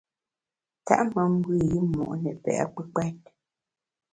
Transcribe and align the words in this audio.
Tèt 0.85 1.07
me 1.15 1.23
mbe 1.33 1.51
i 1.61 1.63
yimo’ 1.71 2.05
ne 2.21 2.31
pe’ 2.43 2.53
kpùkpèt. 2.73 3.17